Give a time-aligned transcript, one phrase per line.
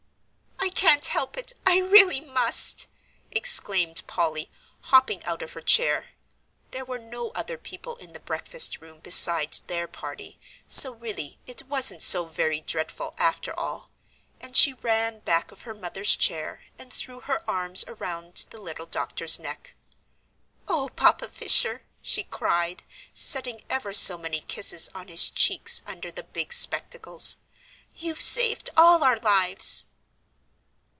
[0.63, 1.53] "I can't help it!
[1.65, 2.87] I really must!"
[3.31, 4.49] exclaimed Polly,
[4.83, 6.11] hopping out of her chair,
[6.71, 11.63] there were no other people in the breakfast room beside their party, so really it
[11.63, 13.91] wasn't so very dreadful after all,
[14.39, 18.87] and she ran back of her mother's chair, and threw her arms around the little
[18.87, 19.75] doctor's neck.
[20.67, 22.83] "Oh, Papa Fisher," she cried,
[23.13, 27.37] setting ever so many kisses on his cheeks under the big spectacles,
[27.95, 29.87] "you've saved all our lives."